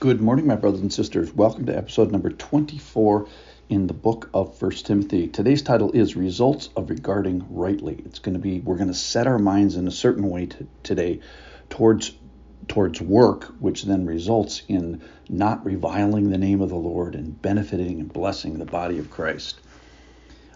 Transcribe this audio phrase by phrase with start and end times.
[0.00, 1.34] Good morning, my brothers and sisters.
[1.34, 3.26] Welcome to episode number 24
[3.68, 5.26] in the book of First Timothy.
[5.26, 8.00] Today's title is Results of Regarding Rightly.
[8.04, 10.68] It's going to be, we're going to set our minds in a certain way to,
[10.84, 11.18] today
[11.68, 12.14] towards
[12.68, 17.98] towards work, which then results in not reviling the name of the Lord and benefiting
[17.98, 19.58] and blessing the body of Christ.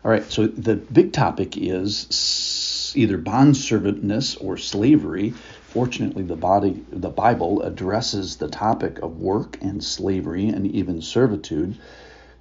[0.04, 5.34] All right, so the big topic is either bondservantness or slavery
[5.72, 11.78] Fortunately, the body, the Bible addresses the topic of work and slavery and even servitude.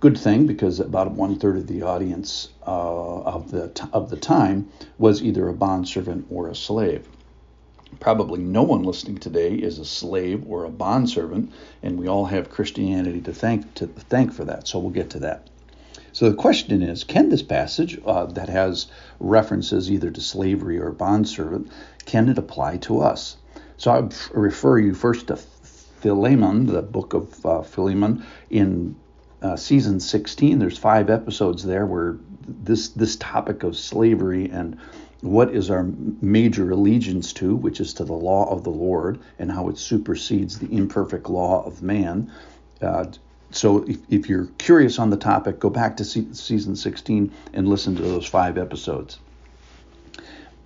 [0.02, 4.18] Good thing because about one third of the audience uh, of the t- of the
[4.18, 7.08] time was either a bondservant or a slave.
[8.02, 12.50] Probably no one listening today is a slave or a bondservant, and we all have
[12.50, 14.68] Christianity to thank to thank for that.
[14.68, 15.48] So we'll get to that.
[16.14, 18.88] So the question is, can this passage uh, that has
[19.20, 21.72] references either to slavery or bondservant,
[22.06, 23.38] can it apply to us?
[23.78, 28.96] So I refer you first to Philemon, the book of uh, Philemon, in
[29.42, 30.60] uh, season 16.
[30.60, 34.78] There's five episodes there where this this topic of slavery and
[35.22, 35.84] what is our
[36.22, 40.60] major allegiance to, which is to the law of the Lord and how it supersedes
[40.60, 42.32] the imperfect law of man.
[42.82, 43.05] Uh,
[43.52, 47.96] so if, if you're curious on the topic, go back to season 16 and listen
[47.96, 49.20] to those five episodes.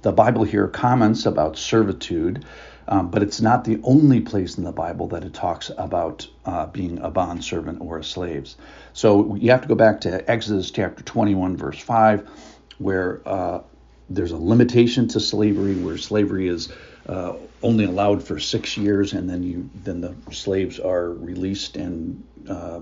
[0.01, 2.45] The Bible here comments about servitude,
[2.87, 6.67] um, but it's not the only place in the Bible that it talks about uh,
[6.67, 8.53] being a bondservant or a slave.
[8.93, 12.29] So you have to go back to Exodus chapter 21, verse 5,
[12.77, 13.61] where uh,
[14.09, 16.71] there's a limitation to slavery, where slavery is
[17.07, 22.23] uh, only allowed for six years, and then you then the slaves are released and
[22.49, 22.79] uh,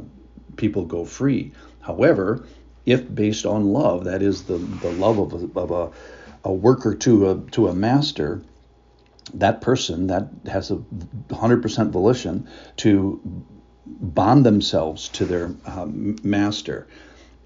[0.56, 1.52] people go free.
[1.82, 2.46] However,
[2.86, 5.92] if based on love, that is the, the love of a, of a
[6.44, 8.42] a worker to a to a master,
[9.34, 13.22] that person that has a 100% volition to
[13.86, 16.88] bond themselves to their um, master.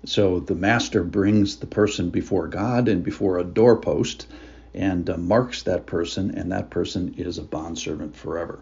[0.05, 4.27] So the master brings the person before God and before a doorpost
[4.77, 8.59] and uh, marks that person, and that person is a bondservant forever.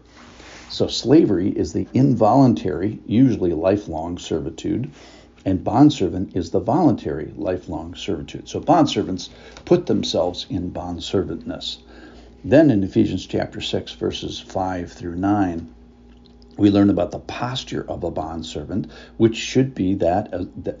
[0.68, 4.90] So slavery is the involuntary, usually lifelong servitude
[5.46, 8.48] and bondservant is the voluntary lifelong servitude.
[8.48, 9.28] So bondservants
[9.64, 11.78] put themselves in bondservantness.
[12.44, 15.72] Then in Ephesians chapter 6, verses 5 through 9,
[16.56, 20.80] we learn about the posture of a bondservant, which should be that, uh, that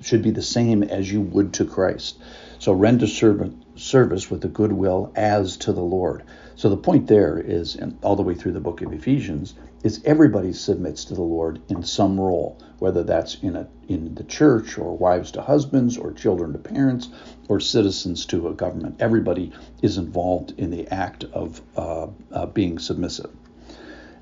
[0.00, 2.18] should be the same as you would to Christ.
[2.58, 6.22] So render servant, service with a good will as to the Lord.
[6.54, 10.02] So the point there is, and all the way through the book of Ephesians, is
[10.04, 14.78] everybody submits to the Lord in some role, whether that's in a in the church
[14.78, 17.08] or wives to husbands or children to parents
[17.48, 18.96] or citizens to a government.
[19.00, 19.52] Everybody
[19.82, 23.30] is involved in the act of uh, uh, being submissive.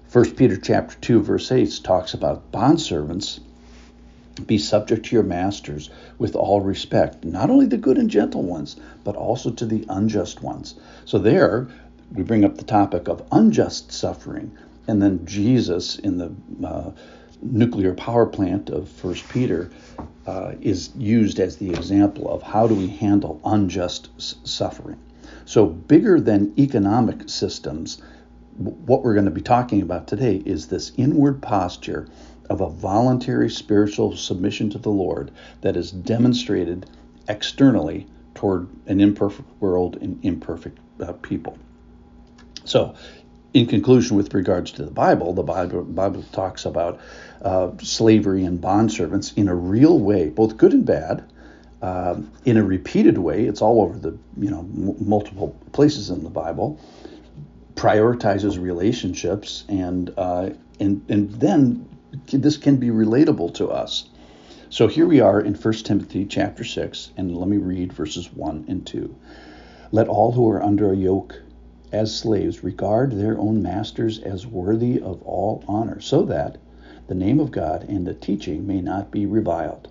[0.06, 3.40] First Peter chapter two verse eight talks about bondservants
[4.46, 8.76] be subject to your masters with all respect, not only the good and gentle ones,
[9.04, 10.74] but also to the unjust ones.
[11.04, 11.68] So there
[12.12, 14.56] we bring up the topic of unjust suffering,
[14.86, 16.32] and then Jesus in the
[16.66, 16.90] uh,
[17.42, 19.70] nuclear power plant of First Peter
[20.26, 24.98] uh, is used as the example of how do we handle unjust s- suffering.
[25.44, 28.02] So bigger than economic systems,
[28.56, 32.08] what we're going to be talking about today is this inward posture
[32.48, 36.88] of a voluntary spiritual submission to the Lord that is demonstrated
[37.28, 41.58] externally toward an imperfect world and imperfect uh, people.
[42.64, 42.94] So,
[43.54, 47.00] in conclusion, with regards to the Bible, the Bible, Bible talks about
[47.42, 51.24] uh, slavery and bondservants in a real way, both good and bad,
[51.80, 53.44] uh, in a repeated way.
[53.44, 56.80] It's all over the you know m- multiple places in the Bible.
[57.74, 61.88] Prioritizes relationships and uh, and and then
[62.26, 64.08] this can be relatable to us.
[64.70, 68.66] So here we are in 1 Timothy chapter 6, and let me read verses 1
[68.68, 69.14] and 2.
[69.92, 71.40] Let all who are under a yoke
[71.92, 76.58] as slaves regard their own masters as worthy of all honor, so that
[77.06, 79.88] the name of God and the teaching may not be reviled.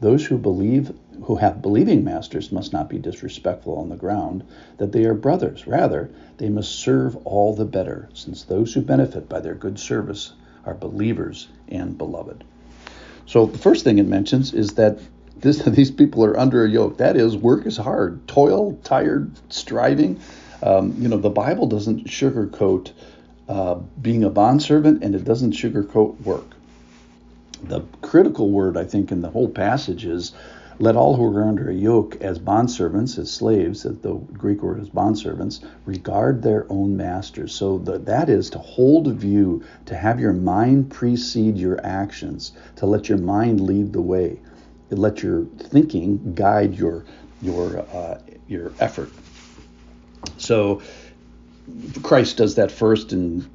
[0.00, 0.92] Those who believe
[1.24, 4.44] who have believing masters must not be disrespectful on the ground
[4.78, 5.66] that they are brothers.
[5.66, 10.32] Rather, they must serve all the better, since those who benefit by their good service
[10.64, 12.44] are believers and beloved.
[13.26, 14.98] So the first thing it mentions is that
[15.40, 16.98] this, these people are under a yoke.
[16.98, 20.20] That is, work is hard, toil, tired, striving.
[20.62, 22.92] Um, you know, the Bible doesn't sugarcoat
[23.48, 26.46] uh, being a bondservant, and it doesn't sugarcoat work.
[27.62, 30.32] The critical word, I think, in the whole passage is
[30.80, 34.88] Let all who are under a yoke as bondservants, as slaves, the Greek word is
[34.88, 37.54] bondservants, regard their own masters.
[37.54, 42.52] So the, that is to hold a view, to have your mind precede your actions,
[42.76, 44.40] to let your mind lead the way,
[44.88, 47.04] let your thinking guide your
[47.42, 48.18] your uh,
[48.48, 49.10] your effort.
[50.38, 50.80] So
[52.02, 53.46] Christ does that first, and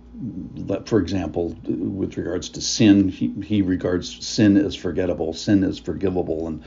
[0.86, 6.48] for example, with regards to sin, he, he regards sin as forgettable, sin as forgivable,
[6.48, 6.64] and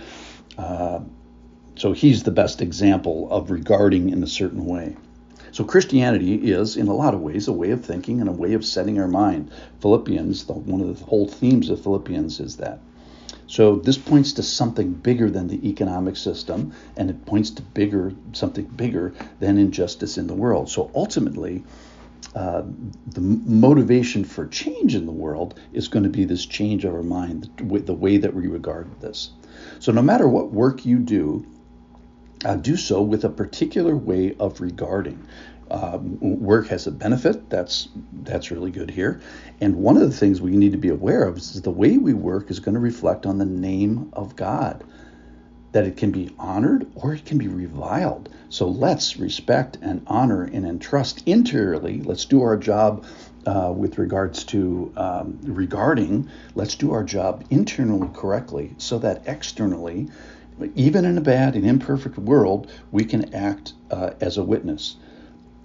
[0.59, 1.01] uh,
[1.77, 4.97] so he's the best example of regarding in a certain way.
[5.53, 8.53] So Christianity is, in a lot of ways, a way of thinking and a way
[8.53, 9.51] of setting our mind.
[9.81, 12.81] Philippians, the, one of the whole themes of Philippians is that.
[13.47, 18.13] So this points to something bigger than the economic system, and it points to bigger
[18.33, 20.69] something bigger than injustice in the world.
[20.69, 21.65] So ultimately,
[22.35, 22.63] uh,
[23.07, 27.03] the motivation for change in the world is going to be this change of our
[27.03, 29.31] mind, the way that we regard this.
[29.81, 31.47] So no matter what work you do,
[32.45, 35.27] uh, do so with a particular way of regarding.
[35.71, 37.51] Um, work has a benefit.
[37.51, 37.89] That's
[38.23, 39.21] that's really good here.
[39.61, 42.15] And one of the things we need to be aware of is the way we
[42.15, 44.85] work is going to reflect on the name of God.
[45.73, 48.31] That it can be honored or it can be reviled.
[48.49, 52.01] So let's respect and honor and entrust interiorly.
[52.01, 53.05] Let's do our job
[53.47, 56.29] uh, with regards to um, regarding.
[56.55, 60.09] Let's do our job internally correctly so that externally,
[60.75, 64.97] even in a bad and imperfect world, we can act uh, as a witness.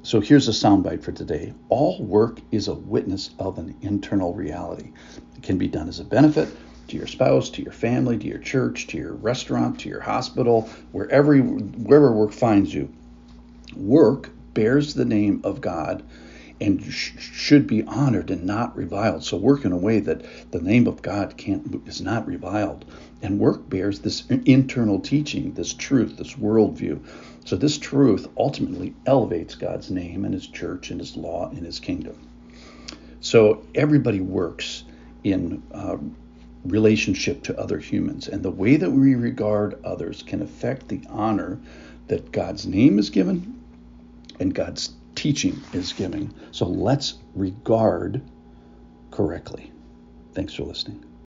[0.02, 1.54] So here's a soundbite for today.
[1.70, 4.92] All work is a witness of an internal reality.
[5.38, 6.50] It can be done as a benefit
[6.88, 10.70] to your spouse, to your family, to your church, to your restaurant, to your hospital,
[10.92, 12.94] wherever wherever work finds you.
[13.76, 16.04] Work bears the name of God
[16.62, 19.24] and sh- should be honored and not reviled.
[19.24, 22.86] So work in a way that the name of God can't is not reviled.
[23.22, 27.00] And work bears this internal teaching, this truth, this worldview.
[27.46, 31.80] So this truth ultimately elevates God's name and his church and his law and his
[31.80, 32.16] kingdom.
[33.20, 34.84] So everybody works
[35.24, 35.98] in uh,
[36.65, 38.27] relationship to other humans.
[38.27, 41.60] And the way that we regard others can affect the honor
[42.07, 43.62] that God's name is given
[44.39, 46.33] and God's teaching is giving.
[46.51, 48.21] So let's regard
[49.12, 49.71] correctly.
[50.33, 51.12] Thanks for listening.